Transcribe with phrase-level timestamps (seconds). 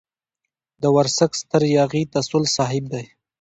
[0.81, 3.05] د ورسک ستر ياغي تسل صاحب دی.